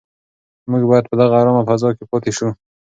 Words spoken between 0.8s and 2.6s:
باید په دغه ارامه فضا کې پاتې شو.